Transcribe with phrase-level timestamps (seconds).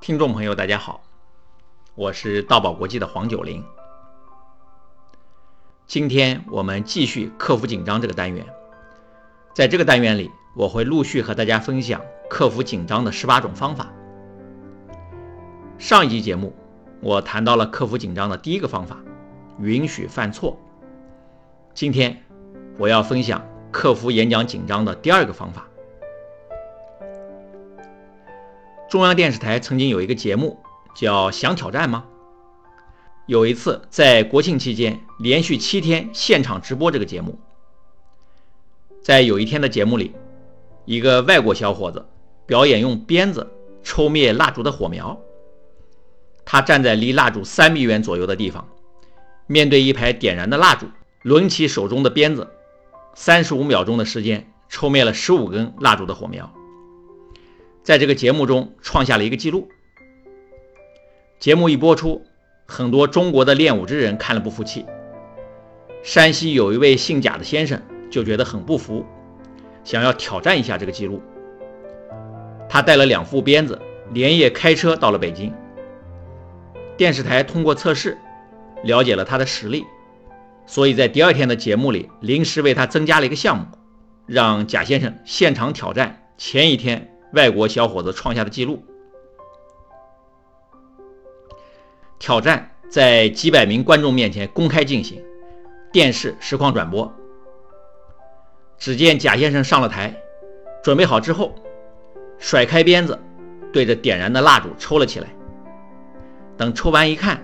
[0.00, 1.02] 听众朋友，大家好，
[1.94, 3.64] 我是道宝国际的黄九龄。
[5.86, 8.44] 今天我们继续克服紧张这个单元，
[9.54, 13.90] 在这个单元里，我会陆续和大家分享克服紧张的十八种方法。
[15.78, 16.54] 上一集节目，
[17.00, 18.98] 我谈到了克服紧张的第一个方法——
[19.58, 20.58] 允许犯错。
[21.72, 22.22] 今天
[22.76, 25.66] 我要分享克服演讲紧张的第二个方法。
[28.94, 30.62] 中央电视台曾经有一个节目
[30.94, 32.04] 叫《想挑战吗》。
[33.26, 37.36] 有一次在国庆期间连续七天现场直播这个节目，
[39.02, 40.12] 在有一天的节目里，
[40.84, 42.06] 一个外国小伙子
[42.46, 43.50] 表演用鞭子
[43.82, 45.20] 抽灭蜡烛的火苗。
[46.44, 48.64] 他站在离蜡烛三米远左右的地方，
[49.48, 50.86] 面对一排点燃的蜡烛，
[51.24, 52.48] 抡起手中的鞭子，
[53.16, 56.48] 三十五秒钟的时间抽灭了十五根蜡烛的火苗。
[57.84, 59.68] 在这个节目中创下了一个记录。
[61.38, 62.24] 节目一播出，
[62.64, 64.86] 很多中国的练武之人看了不服气。
[66.02, 69.04] 山西有一位姓贾的先生就觉得很不服，
[69.84, 71.20] 想要挑战一下这个记录。
[72.70, 73.78] 他带了两副鞭子，
[74.14, 75.52] 连夜开车到了北京。
[76.96, 78.16] 电视台通过测试
[78.82, 79.84] 了解了他的实力，
[80.64, 83.66] 所以在第二天的节目里临时为他增加了一个项目，
[84.24, 87.10] 让贾先生现场挑战前一天。
[87.34, 88.82] 外国小伙子创下的记录，
[92.18, 95.22] 挑战在几百名观众面前公开进行，
[95.92, 97.12] 电视实况转播。
[98.78, 100.14] 只见贾先生上了台，
[100.82, 101.54] 准备好之后，
[102.38, 103.18] 甩开鞭子，
[103.72, 105.28] 对着点燃的蜡烛抽了起来。
[106.56, 107.42] 等抽完一看，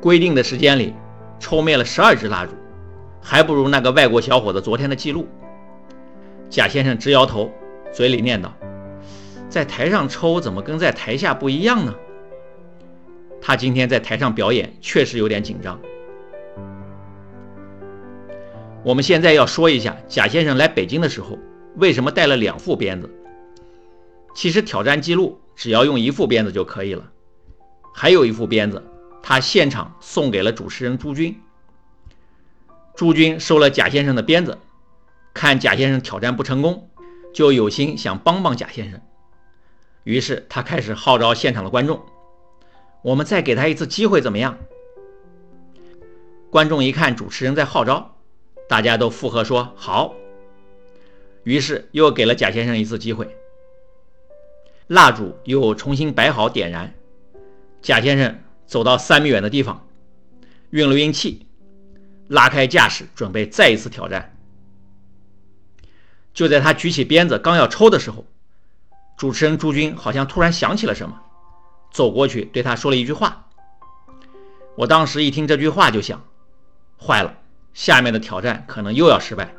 [0.00, 0.94] 规定的时间里
[1.40, 2.52] 抽灭了十二支蜡烛，
[3.20, 5.26] 还不如那个外国小伙子昨天的记录。
[6.48, 7.50] 贾先生直摇头，
[7.92, 8.48] 嘴里念叨。
[9.48, 11.94] 在台上抽怎么跟在台下不一样呢？
[13.40, 15.80] 他今天在台上表演确实有点紧张。
[18.84, 21.38] 我们现在要说一下贾先生来北京的时候
[21.76, 23.10] 为什么带了两副鞭子。
[24.34, 27.10] 其实挑战记录只要用一副鞭子就可以了，
[27.94, 28.84] 还有一副鞭子
[29.22, 31.40] 他现场送给了主持人朱军。
[32.94, 34.58] 朱军收了贾先生的鞭子，
[35.32, 36.88] 看贾先生挑战不成功，
[37.32, 39.00] 就有心想帮帮贾先生。
[40.08, 42.00] 于是他开始号召现场的观众
[43.04, 44.58] ：“我们再给他一次机会，怎么样？”
[46.50, 48.16] 观众一看主持人在号召，
[48.70, 50.14] 大家都附和说：“好。”
[51.44, 53.28] 于是又给了贾先生一次机会。
[54.86, 56.94] 蜡烛又重新摆好点燃，
[57.82, 59.86] 贾先生走到三米远的地方，
[60.70, 61.46] 运了运气，
[62.28, 64.34] 拉开架势，准备再一次挑战。
[66.32, 68.24] 就在他举起鞭子刚要抽的时候，
[69.18, 71.20] 主持人朱军好像突然想起了什么，
[71.90, 73.46] 走过去对他说了一句话。
[74.76, 76.22] 我当时一听这句话就想，
[77.04, 77.34] 坏了，
[77.74, 79.52] 下面的挑战可能又要失败。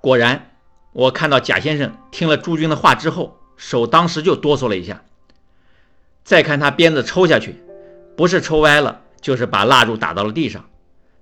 [0.00, 0.52] 果然，
[0.92, 5.02] 我看到贾先生听了朱军的话之后，手当时就哆嗦了一下。
[6.24, 7.62] 再看他鞭子抽下去，
[8.16, 10.64] 不是抽歪了，就是把蜡烛打到了地上，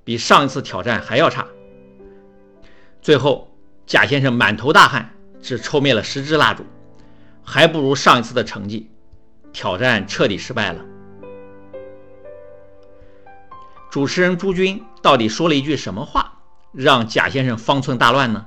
[0.04, 1.44] 比上一次挑战还要差。
[3.02, 3.52] 最后，
[3.84, 5.10] 贾先生满头大汗。
[5.46, 6.64] 只抽灭了十支蜡烛，
[7.44, 8.90] 还不如上一次的成绩。
[9.52, 10.84] 挑战彻底失败了。
[13.88, 16.40] 主持人朱军到底说了一句什么话，
[16.72, 18.44] 让贾先生方寸大乱呢？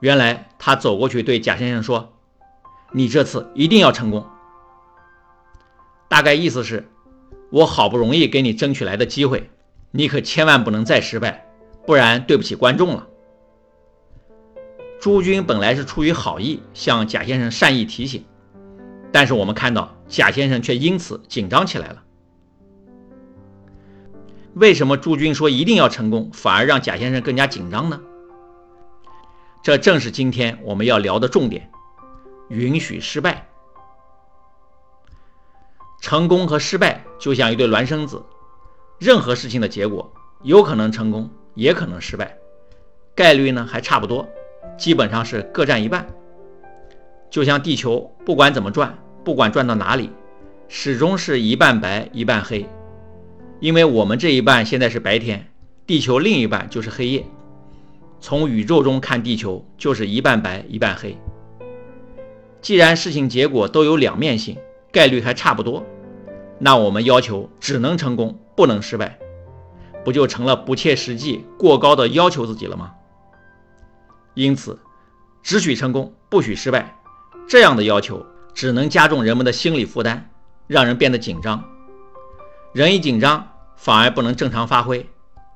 [0.00, 2.12] 原来他走过去对贾先生说
[2.90, 4.26] ：“你这次一定要成功。”
[6.10, 6.90] 大概意思是，
[7.50, 9.48] 我好不容易给你争取来的机会，
[9.92, 11.46] 你可千万不能再失败，
[11.86, 13.06] 不然对不起观众了。
[15.06, 18.24] 朱军本来是出于好意向贾先生善意提醒，
[19.12, 22.02] 但是我们看到贾先生却因此紧张起来了。
[24.54, 28.00] 为什么朱军说一定要成功，反而让贾先生更加紧张呢？
[29.62, 31.70] 这正是今天我们要聊的重点：
[32.48, 33.46] 允许失败。
[36.00, 38.20] 成功和失败就像一对孪生子，
[38.98, 40.12] 任何事情的结果
[40.42, 42.36] 有可能成功，也可能失败，
[43.14, 44.28] 概率呢还差不多。
[44.76, 46.06] 基本上是各占一半，
[47.30, 50.10] 就像地球不管怎么转，不管转到哪里，
[50.68, 52.66] 始终是一半白一半黑。
[53.58, 55.46] 因为我们这一半现在是白天，
[55.86, 57.24] 地球另一半就是黑夜。
[58.20, 61.16] 从宇宙中看，地球就是一半白一半黑。
[62.60, 64.58] 既然事情结果都有两面性，
[64.92, 65.84] 概率还差不多，
[66.58, 69.18] 那我们要求只能成功，不能失败，
[70.04, 72.92] 不就成了不切实际、过高的要求自己了吗？
[74.36, 74.78] 因此，
[75.42, 76.94] 只许成功，不许失败，
[77.48, 80.28] 这样的要求只能加重人们的心理负担，
[80.66, 81.64] 让人变得紧张。
[82.74, 85.08] 人一紧张，反而不能正常发挥，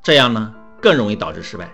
[0.03, 1.71] 这样呢更容易导致失败。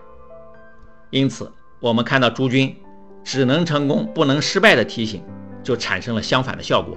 [1.11, 1.49] 因此，
[1.79, 2.77] 我们看到朱军
[3.23, 5.23] 只能成功不能失败的提醒，
[5.63, 6.97] 就产生了相反的效果。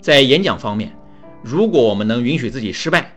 [0.00, 0.92] 在演讲方面，
[1.44, 3.12] 如果我们能允许自己失败，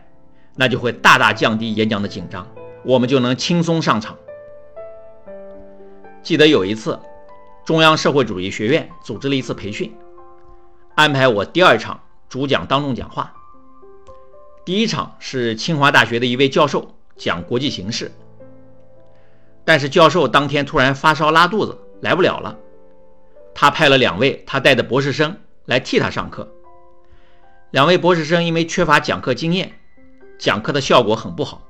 [0.54, 2.46] 那就会大大降低演讲的紧张，
[2.82, 4.16] 我们就能轻松上场。
[6.22, 6.98] 记得有一次，
[7.64, 9.94] 中央社会主义学院组织了一次培训，
[10.94, 13.32] 安排我第二场主讲当众讲话。
[14.64, 18.12] 第一场是清华大学的一位教授讲国际形势，
[19.64, 22.56] 但是教授当天突然发烧拉肚子，来不了了。
[23.54, 26.48] 他派了两位他带的博士生来替他上课。
[27.70, 29.72] 两位博士生因为缺乏讲课经验，
[30.38, 31.62] 讲课的效果很不好，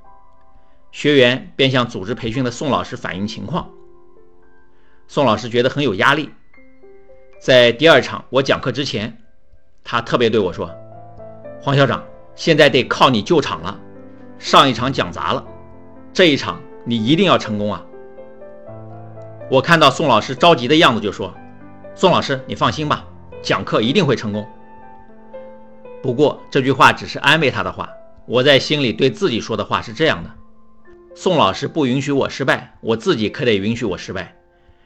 [0.91, 3.69] 学员便向组织培训的宋老师反映情况。
[5.07, 6.29] 宋老师觉得很有压力，
[7.39, 9.17] 在第二场我讲课之前，
[9.83, 10.69] 他特别对我说
[11.61, 12.03] ：“黄校长，
[12.35, 13.79] 现在得靠你救场了。
[14.37, 15.45] 上一场讲砸了，
[16.13, 17.85] 这一场你一定要成功啊！”
[19.49, 21.33] 我看到宋老师着急的样子，就说
[21.95, 23.05] ：“宋老师，你放心吧，
[23.41, 24.47] 讲课一定会成功。”
[26.01, 27.89] 不过这句话只是安慰他的话，
[28.25, 30.29] 我在心里对自己说的话是这样的：
[31.13, 34.35] 宋老师不允许我失败，我自己可得允许我失败。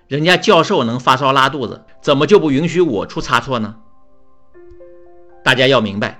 [0.07, 3.75] 人家教授能发烧拉肚子，怎么就不允许我出差错呢？
[5.44, 6.19] 大家要明白，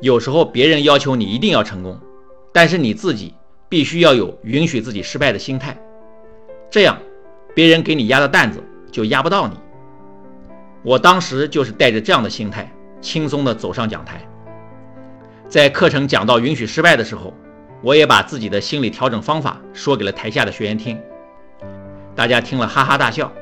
[0.00, 2.00] 有时候别人要求你一定要成功，
[2.52, 3.34] 但是你自己
[3.68, 5.78] 必须要有允许自己失败的心态，
[6.68, 6.98] 这样
[7.54, 9.54] 别人给你压的担子就压不到你。
[10.82, 14.20] 我当时就是带着这样的心态，轻松地走上讲台。
[15.48, 17.32] 在课程讲到允许失败的时候，
[17.80, 21.00] 我也把自己的心理调整方法说给了台下的学员听。
[22.14, 23.32] 大家听了哈哈大笑。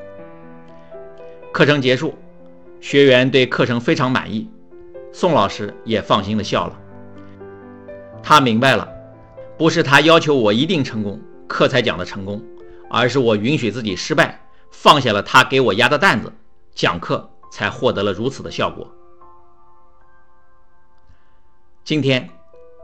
[1.51, 2.15] 课程结束，
[2.79, 4.47] 学员对课程非常满意，
[5.11, 6.79] 宋老师也放心的笑了。
[8.21, 8.87] 他明白了，
[9.57, 12.43] 不是他要求我一定成功，课才讲的成功，
[12.91, 16.31] 而是我允许自己失败，放下了他给我压的担子，
[16.75, 18.87] 讲课才获得了如此的效果。
[21.83, 22.29] 今天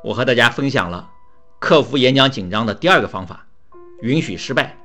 [0.03, 1.11] 我和大家分享了
[1.63, 3.48] 克服演讲紧张的第二个方法：
[4.01, 4.75] 允许失败。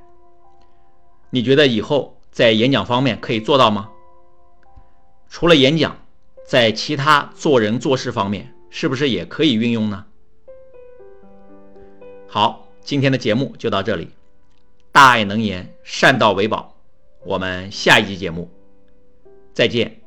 [1.29, 3.89] 你觉得以后在演讲方面可以做到吗？
[5.27, 5.97] 除了演讲，
[6.47, 10.05] 在其他做人做事方面，是不是也可以运用呢？
[12.29, 14.11] 好，今天的节目就到这里。
[14.93, 16.77] 大爱能言，善道为宝。
[17.25, 18.49] 我们下一集节目
[19.53, 19.98] 再见。